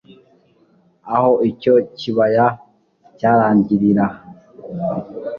aho 1.13 1.31
icyo 1.49 1.73
kibaya 1.97 2.45
cyarangirira 3.17 4.05